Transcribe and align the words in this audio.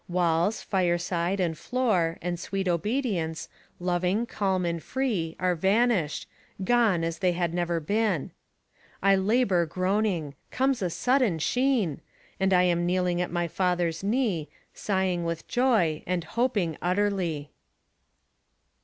Walls, 0.07 0.63
fireside, 0.63 1.39
and 1.39 1.55
floor, 1.55 2.17
And 2.23 2.39
sweet 2.39 2.67
obedience, 2.67 3.47
loving, 3.79 4.25
calm, 4.25 4.65
and 4.65 4.81
free, 4.81 5.35
Are 5.39 5.53
vanished 5.53 6.27
gone 6.63 7.03
as 7.03 7.19
they 7.19 7.33
had 7.33 7.53
never 7.53 7.79
been. 7.79 8.31
I 9.03 9.15
labour 9.15 9.67
groaning. 9.67 10.33
Comes 10.49 10.81
a 10.81 10.89
sudden 10.89 11.37
sheen! 11.37 12.01
And 12.39 12.51
I 12.51 12.63
am 12.63 12.87
kneeling 12.87 13.21
at 13.21 13.29
my 13.29 13.47
Father's 13.47 14.03
knee, 14.03 14.49
Sighing 14.73 15.23
with 15.23 15.47
joy, 15.47 16.01
and 16.07 16.23
hoping 16.23 16.77
utterly. 16.81 17.51